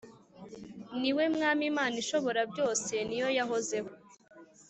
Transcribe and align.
Ni 0.99 1.11
we 1.15 1.23
Mwami 1.35 1.63
Imana 1.71 1.95
Ishoborabyose 2.03 2.93
ni 3.07 3.15
yo 3.21 3.27
yahozeho 3.37 3.89